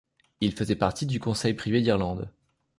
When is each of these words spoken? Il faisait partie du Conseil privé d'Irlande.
Il 0.39 0.53
faisait 0.53 0.73
partie 0.75 1.05
du 1.05 1.19
Conseil 1.19 1.53
privé 1.53 1.79
d'Irlande. 1.79 2.33